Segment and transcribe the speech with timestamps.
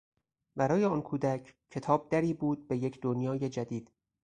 [0.55, 3.91] برای آن کودک کتاب دری بود به یک دنیای جدید.